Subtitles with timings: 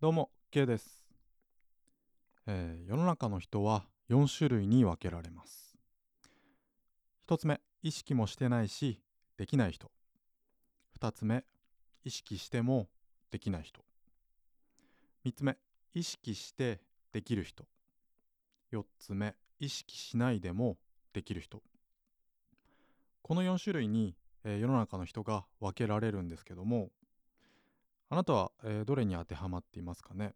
[0.00, 1.02] どうも K です、
[2.46, 5.76] えー、世の中の人は4種類に分けられます。
[7.28, 9.00] 1つ目意識もしてないし
[9.36, 9.90] できない人。
[11.00, 11.42] 2つ目
[12.04, 12.86] 意識しても
[13.32, 13.80] できない人。
[15.26, 15.56] 3つ目
[15.94, 16.80] 意識して
[17.12, 17.64] できる人。
[18.72, 20.76] 4つ目意識しないでも
[21.12, 21.60] できる人。
[23.22, 26.90] この4種類に、えー、世の中の人が分けられるんですけども
[28.10, 30.34] あなたは、えー、どれに当てはまっていますかね？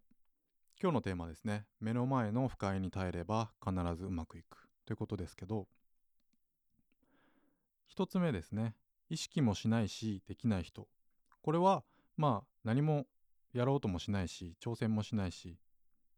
[0.81, 1.65] 今日のテーマですね。
[1.81, 4.69] 目の前の不快に耐えれば必ずうまくいく。
[4.85, 5.67] ということですけど。
[7.97, 8.75] 1つ目ですね。
[9.09, 10.87] 意識もしないしできない人。
[11.41, 11.83] これは
[12.19, 13.07] まあ何も
[13.55, 15.57] やろうともしないし挑戦もしないし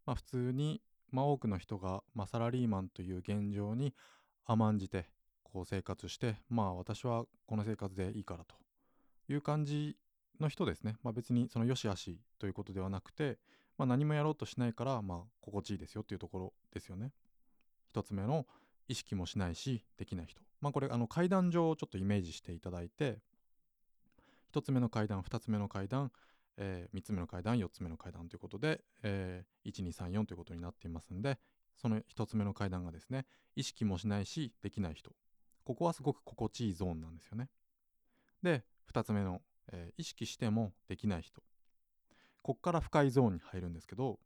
[0.06, 0.82] まあ普通に
[1.12, 3.94] まあ多くの人が、まあ、サラリーマンという現状に
[4.44, 5.06] 甘んじて
[5.44, 8.56] こう生活してまあ私はこの生活でいいからと。
[9.26, 9.96] いう感じ
[10.40, 13.38] の人ですね、まあ、別にその良し悪しということではなくて、
[13.78, 17.12] まあ、何もやろうとしないからまあ心地いいですよっていうところですよね。
[17.88, 18.46] 一つ目の
[18.88, 20.42] 意識もしないしできない人。
[20.60, 23.18] まあこれあの階段上をちょっとイメージしていただいて
[24.48, 26.12] 一つ目の階段二つ目の階段、
[26.56, 31.38] えー、3つ目の階段4つ目の階段ということで、えー、1234ということになっていますんで
[31.76, 33.26] その1つ目の階段がですね
[33.56, 35.10] 意識もしないしできない人
[35.64, 37.48] ここはすごく心地いいゾーンなんですよね。
[38.42, 39.40] で2つ目の
[39.72, 41.42] えー、意識してもできない人。
[42.42, 44.18] こっから深いゾーンに入るんですけど、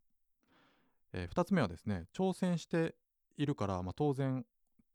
[1.13, 2.95] えー、2つ目はですね挑戦して
[3.37, 4.45] いるから、まあ、当然、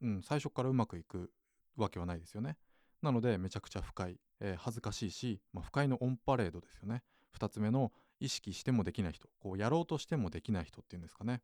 [0.01, 1.31] うん、最初からうまくいく
[1.77, 2.57] わけはないですよね。
[3.01, 7.03] なのでめちゃくちゃ深い、えー、恥ずかしいし、まあ、不快のオンパレードですよね。
[7.37, 9.27] 2つ目の意識してもできない人。
[9.39, 11.41] こうやろうとしてもできない人っていうんですかね。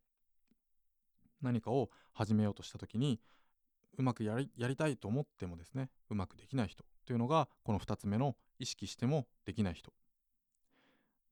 [1.42, 3.20] 何かを始めようとした時に
[3.97, 6.83] うまくやりやりたいと思ってもですねうまくできない人。
[7.10, 9.92] というのがこの2つ目の意識してもできない人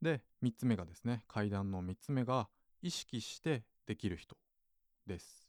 [0.01, 2.49] で3つ目がですね階段の3つ目が
[2.81, 4.35] 意識してできる人
[5.05, 5.47] です。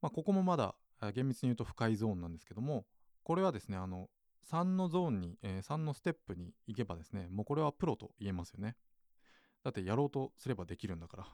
[0.00, 0.74] まあ、ここもまだ
[1.12, 2.86] 厳密に言うと深いゾーンなんですけども
[3.22, 4.08] これはですねあの
[4.50, 8.76] 3のゾーンに、えー、3のステップに行けばですねもうこれはプロと言えますよね。
[9.62, 11.26] だってやろうとすればできるんだから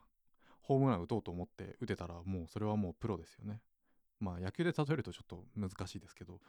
[0.62, 3.60] ホームラン打とうと思って打てたらもうそれはもうプロですよね。
[4.18, 6.40] まあ野球で例えるとちょっと難しいですけど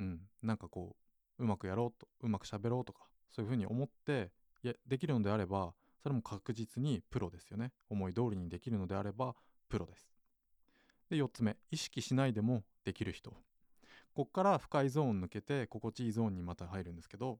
[0.00, 0.20] うん。
[0.42, 0.96] なんかこ
[1.38, 7.72] ううまくやろうとうまくしゃべろうとかそういうふうに思っていやできるのであればそれも確実にプロですよね。
[7.88, 9.36] 思い通りにできるのであれば
[9.68, 10.10] プロです。
[11.10, 11.56] で4つ目。
[11.70, 13.34] 意識しないでもできる人。
[14.14, 17.38] こっから深いゾーン抜けて心地いいゾーンにまた入るんですけど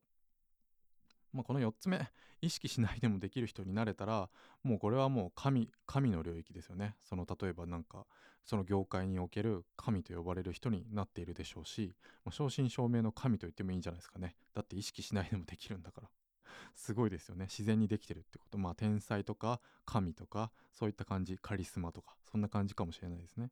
[1.32, 2.08] まあ、この4つ目
[2.40, 4.28] 意識しないでもできる人になれたら
[4.62, 6.96] もうこれはもう神神の領域ですよね。
[7.00, 8.06] その例えばなんか
[8.44, 14.34] その業界における神と呼ばれる人になっているでしょうし、まあ、正真正銘の神と言ってもいいんじゃないですかね。
[14.54, 16.08] だって意識しないでもできるんだから。
[16.74, 17.44] すごいですよね。
[17.44, 18.58] 自然にできてるってこと。
[18.58, 23.50] まあ天才とか神とかそういった感じカリスマとかそんな感じかもしれないですね。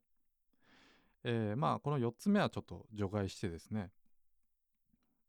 [1.23, 3.91] えー、まあこの4つ目はちょっと除外してですね。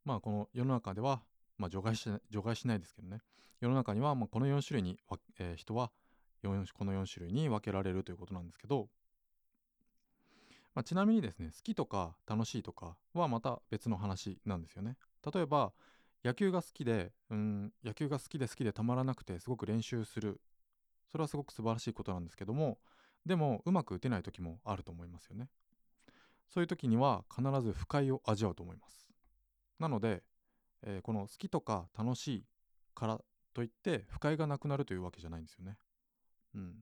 [0.04, 1.22] まあこの世の中では
[1.60, 3.20] まあ、除外し除外しないですけどね。
[3.60, 4.98] 世の中にはまこの4種類に、
[5.38, 5.90] えー、人は
[6.42, 8.88] 4この4種類に分けられるということなんですけど、
[10.74, 14.96] まあ、ちなみにですね好きとか楽しいとかはまた別の話なんですよね。
[15.34, 15.72] 例えば
[16.24, 20.40] 野球が好きでうん野球が好きで好きでたまらなくてすごく練習する。
[21.12, 22.78] それはすごく素晴らしいことなんですけども
[23.26, 25.48] でもうまく打てない時もあると思いますよね。
[26.48, 29.10] そういう時には必ず不快を味わうと思います。
[29.78, 30.22] なので
[30.82, 32.44] えー、この好きとか楽しい
[32.94, 33.20] から
[33.52, 35.76] といって不快がなくなるというわけじゃないんですよね。
[36.54, 36.74] うん。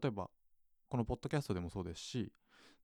[0.00, 0.30] 例えば
[0.88, 2.32] このポッドキャストでもそうですし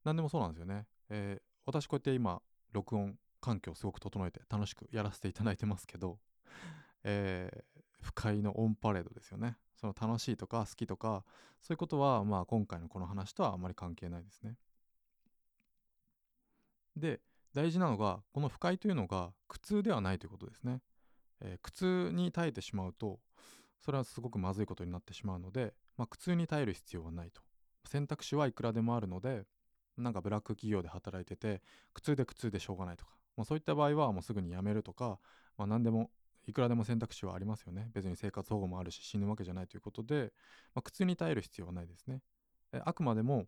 [0.05, 0.87] 何でもそうなんですよね。
[1.09, 2.43] えー、私こうやって今
[2.73, 6.19] 録音環境すごく整えて楽しくやらせていただいてますけど、
[7.05, 9.59] えー、不快のオンパレードですよね。
[9.77, 11.25] その楽しいとか好きとか
[11.61, 14.56] そういうことはまあ今回のこの話とはあまり関係ないですね。
[16.97, 17.21] で
[17.54, 20.80] 大事なのがこの不快というのが苦痛ではないということですね、
[21.40, 23.20] えー、苦痛に耐えてしまうと
[23.80, 27.43] それはすごくまずいことになってしまうので、まあ、苦痛に耐える必要はないと。
[27.88, 29.44] 選択肢はいくらでもあるので
[29.99, 31.60] なんかブラック企業で働いてて
[31.93, 35.19] 苦痛で苦痛でしょうがないとか、まあ、そういった場合はもうすぐに辞めるとか、
[35.58, 36.10] まあ、何でも
[36.46, 37.90] いくらでも選択肢はありますよね。
[37.93, 40.32] 別に生活保護もあるし死ぬわけじゃないということで、
[40.75, 42.20] まあ、苦痛に耐える必要はないですね。
[42.84, 43.46] あくまでも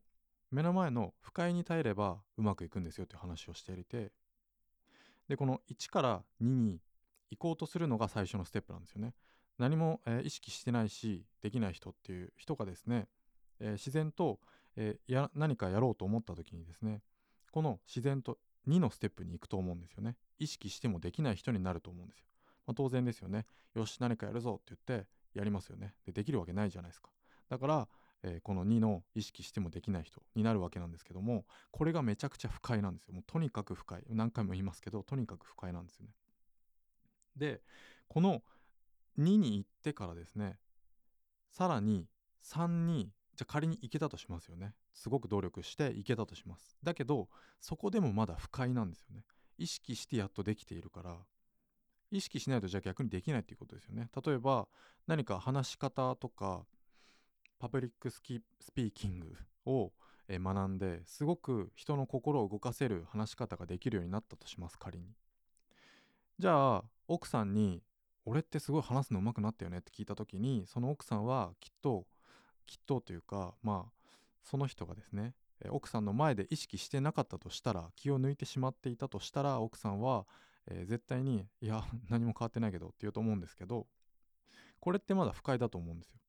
[0.55, 4.13] 目の前の不快に耐えればうまくいくんですよという話をしていて
[5.29, 6.81] でこの1から2に
[7.31, 9.15] 行こうとするのが最初のステップなんですよね。
[9.59, 13.09] 何も、えー、意識してないしできない人っていう人がですね、
[13.59, 14.39] えー、自然と、
[14.77, 17.01] えー、や何かやろうと思った時にですね
[17.51, 20.17] この自然と2のステップに行くと思うんですよね。
[20.39, 22.27] 意識してもできない人になると思うんですよ。
[22.67, 23.47] まあ、当然ですよね。
[23.75, 27.11] よし何かやるぞって言ってやりますよねでできるわけないじゃないですか
[27.51, 27.89] だから、
[28.27, 33.15] えーこの2の意識してもできない人になるわけなんですけどもこれがめちゃくちゃ不快なんですよ。
[33.15, 34.03] もうとにかく不快。
[34.09, 36.13] 何回も言いますけどとにかく不快なんですよね。
[37.37, 37.61] で
[38.09, 38.43] この
[39.19, 40.59] 2に行ってからですね
[41.51, 42.09] さらに
[42.43, 44.73] 3にじゃあ仮に行けたとしますよね。
[44.95, 46.77] すごく努力して行けたとします。
[46.83, 47.29] だけど
[47.61, 49.25] そこでもまだ不快なんですよね。
[49.59, 51.19] 意識してやっとできているから。
[52.11, 54.09] 意識しないとじゃあ逆にできないっていうことですよね。
[54.25, 54.69] 例えば
[55.07, 56.65] 何か話し方とか
[57.65, 59.35] public スキ speaking
[59.65, 59.91] を
[60.29, 65.07] 学んですごく人の心を動かせる話し方ができるようになったとします仮に。
[66.39, 67.83] じゃあ奥さんに
[68.27, 72.07] 「俺ってすごい話すの上手くなったよね」って聞いた時にその奥さんはきっと
[72.67, 73.93] きっとというかまあ
[74.43, 75.35] その人がですね
[75.71, 80.27] 奥さんの前で意識してなかったとしたら気を抜いてしまっていたとしたら奥さんは、
[80.67, 83.87] えー絶対に「いや何も変わってないけど」って言うと思うんですけど
[84.81, 86.21] これってまだ不快だと思うんですよ。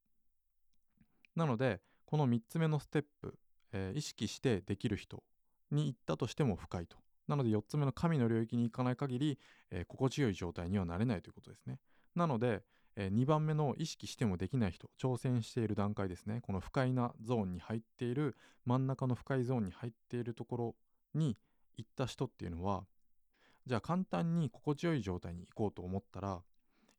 [1.36, 3.38] なのでこの3つ目のステップ、
[3.72, 5.24] えー意識してできる人
[5.72, 6.98] に行ったとしても不快と。
[7.28, 9.40] なので4つ目の神の領域に行かない限り、
[9.72, 11.80] えー心地よい状態にはなれないということですね。
[12.16, 12.64] なので、
[12.96, 16.40] え2番目の意識してもできない人挑戦している段階ですね。
[16.42, 20.76] この不快なゾーンに入っている真ん中の不快ゾーンに入っているところ
[21.14, 21.38] に
[21.78, 22.86] 行った人っていうのは
[23.66, 26.42] じゃあ簡単に心地よい状態に行こうと思ったら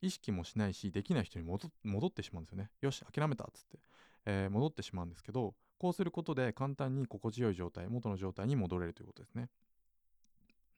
[0.02, 2.70] 意識もしないしできない人に戻戻ってしまうんですよね。
[2.80, 3.78] よし諦めたっつって、
[4.26, 9.48] えー戻ってしまうんですけどこうすることで簡単に心地よい状態元の状態に戻れるということですね。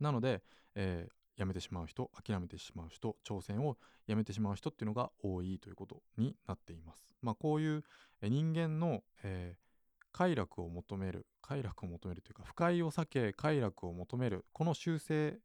[0.01, 0.43] なので、
[0.75, 3.79] えーやめてしまう人諦めてしまう人挑戦を
[4.09, 7.15] やめてしまう人っていうのが多いということになっています。
[7.23, 7.85] まあこういう
[8.23, 9.69] 人間の、えー
[10.11, 15.39] 快楽を求める快楽を求めるというか不快を避け快楽を求めるこの習性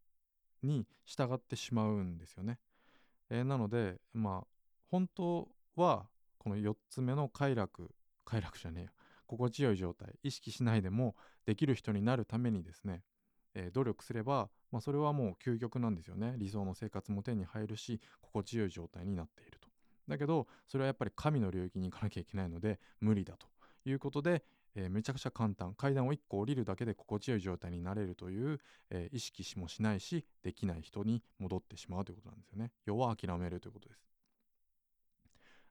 [0.63, 2.59] に従ってしまうんですよね、
[3.29, 4.47] えーなのでまあ
[4.89, 6.07] 本当は
[6.44, 7.90] この4つ目の快楽
[8.25, 8.90] 快楽じゃねえや
[9.25, 10.13] 心地よい状態。
[10.22, 13.04] 意識しないでもできる人になるためにですね、
[13.56, 16.36] えー努力すれば、まあ、それはもう究極なんですよね。
[16.38, 19.69] 理想の生活も手に入るし心地よい状態になっていると。
[20.07, 23.48] だけどそれはやっぱり神の領域に行かなきゃいけないので無理だと。
[23.86, 24.44] いうことで、
[24.75, 25.74] えーめちゃくちゃ簡単。
[25.75, 28.60] 階段を1個降りるだけで心地よい状態になれるという、
[28.90, 32.72] えー意識しもしないしできない人に戻ってしまうということなんですよね。
[32.86, 34.04] 要は諦めるということです。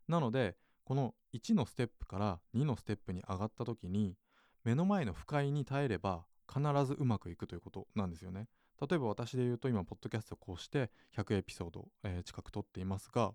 [0.08, 0.56] なので
[0.92, 4.14] この1のステップから2のステップに上がった時に
[4.62, 8.46] 目の前の不快に耐えれば必ずうまくいくということなんですよね。
[8.78, 13.32] 例えば私で言うと今ポッドキャストをこうして100エピソード、え近く撮っていますが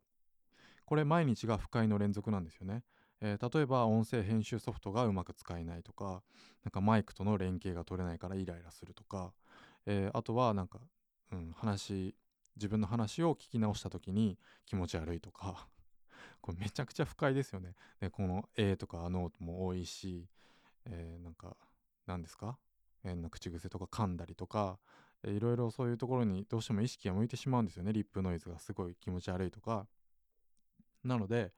[0.85, 2.83] これ毎日が不快の連続なんですよね、
[3.21, 6.21] えー例えば音声編集ソフトがうまく使えないとか
[6.63, 9.33] なんかマイクとの連携が取れないからイライラするとか、
[9.87, 10.77] えーあとはなんか、
[11.31, 12.13] うん、話
[12.55, 14.37] 自分の話を聞き直した時に
[14.67, 15.67] 気持ち悪いとか
[16.41, 17.75] これめちゃくちゃ不快ですよね。
[17.99, 20.27] でこの「え」とか「あの」も多いし、
[20.85, 21.57] えーなんか
[22.05, 22.57] 何ですか？
[23.03, 24.79] 変な口癖とか噛んだりとか
[25.23, 27.93] いろいろそういうところにどうしても意識が向いてしまうんですよね。
[27.93, 29.87] リップノイズがすごい気持ち悪いとか。
[31.03, 31.53] なので、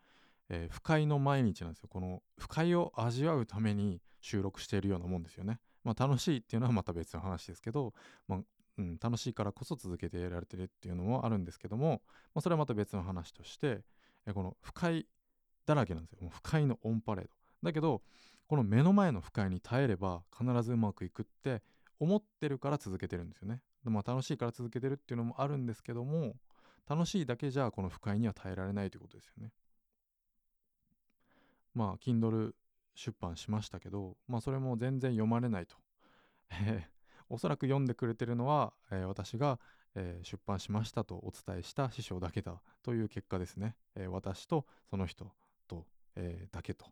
[0.49, 1.87] えー不快の毎日なんですよ。
[1.89, 5.59] この不快を味わうために収録しているようなもんですよね。
[5.83, 7.93] まあ楽しいっていうのはまた別の話ですけど、
[8.27, 8.39] まあ
[8.77, 12.01] うん、楽しいからこそ続けてやられてるっていうのもあるんですけども、
[12.33, 13.81] まあ、それはまた別の話として、
[14.33, 15.05] この不快
[15.65, 17.31] だらけなんですよもう不快のオンパレード
[17.63, 18.01] だけど
[18.47, 21.61] この目の前の不快に耐えれば必ずうまくいくって
[21.99, 23.61] 思ってるから続けてるんですよね。
[23.83, 26.35] まあ楽しいから続けてるっていうのもあるんですけども
[26.87, 29.51] 楽しいだけじゃこの不快には耐えられないということですよね。
[31.75, 32.53] まあ Kindle
[32.95, 35.75] 出版しましたけどまあそれも全然読まれないと。
[36.49, 36.89] え
[37.29, 39.59] おそらく読んでくれてるのは、えー私が、
[39.99, 43.75] えー出版しましたとお伝えした師匠だけだという結果ですね。
[43.95, 45.31] えー私とその人
[45.67, 46.85] と、えーだけと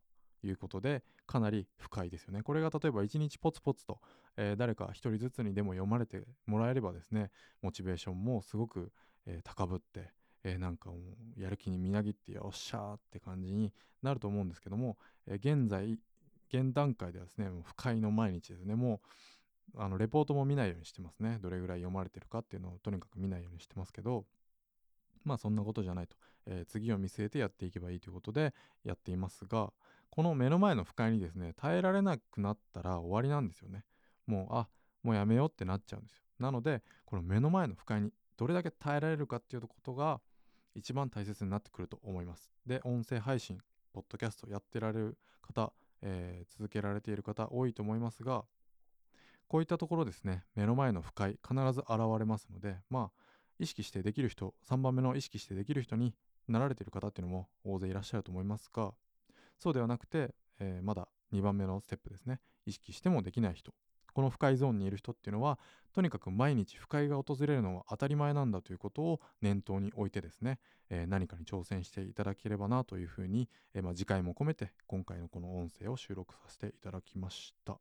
[0.43, 2.43] いうことでかなり深いですよね。
[2.43, 3.99] これが例えば1日ポツポツと、
[4.35, 8.91] えー誰か一人ずつにでも読まれてもらえればですねモチベーションもすごく、
[9.25, 10.11] えー高ぶって、
[10.43, 10.97] えーなんかも
[11.37, 13.73] うやる気にみなぎってよっしゃーって感じに
[14.03, 14.97] なると思うんですけども、
[15.27, 15.97] え現在
[16.49, 18.99] 現段階ではですねもう不快の毎日ですねもう
[19.75, 21.39] あのレポートも見ないようにしてますね。
[21.41, 24.25] どれぐらい読まれてるかっていうのをとにかく見ないようにしてますけど。
[25.27, 29.73] まあそんなことじゃないと、えー次を見据えてやっていけばいいということでやっていますが
[30.09, 33.83] この目の前の不快にですね耐えられなくなったら終わりなんですよね。
[34.25, 34.67] もうあ
[35.03, 36.23] もうやめようってなっちゃうんですよ。
[36.39, 40.21] なのでこの目の前の不快にどれだけ耐えられるかっていうことが
[40.75, 42.49] 一番大切になってくると思います。
[42.65, 43.59] で音声配信
[43.91, 48.45] ポッドキャストやってられる方、えー続けられている方多いと思いますが
[49.47, 53.21] こういったところですね目の前の不快必ず現れますのでまあ
[53.59, 56.13] 意識してできる人3番目の意識してできる人に
[56.47, 58.93] なられている方っていうのも大勢いらっしゃると思いますが
[59.57, 63.73] そうではなくて、えー、まだ2番目のステップですね意識してもできない人
[64.13, 65.59] この不快ゾーンにいる人っていうのは
[65.93, 77.77] とにかく毎日不快が訪れるのは当たり前なんだということを念頭に置いてですね、えー、何かに挑戦していただければなというふうに、えー、まあ、次回も込めて今回のこの音声を収録させていただきました。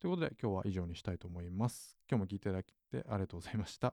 [0.00, 1.96] ということで今日は以上にしたいと思います。
[2.10, 3.84] 今日も聞いていただきありがとうございました。